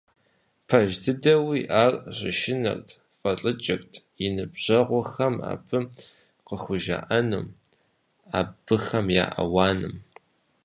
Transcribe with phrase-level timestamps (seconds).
[0.67, 3.91] Пэж дыдэуи, ар щышынэрт, фӀэлӀыкӀырт
[4.25, 5.77] и ныбжьэгъухэм, абы
[6.47, 7.47] къыхужаӀэнум,
[8.39, 9.95] абыхэм я ауаным.